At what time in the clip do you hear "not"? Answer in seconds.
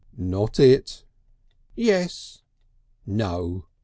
0.17-0.59